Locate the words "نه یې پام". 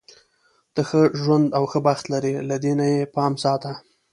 2.79-3.33